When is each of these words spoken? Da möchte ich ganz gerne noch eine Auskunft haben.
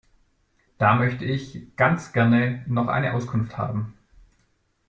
Da 0.79 0.95
möchte 0.95 1.25
ich 1.25 1.75
ganz 1.75 2.11
gerne 2.11 2.65
noch 2.67 2.87
eine 2.87 3.13
Auskunft 3.13 3.55
haben. 3.59 3.93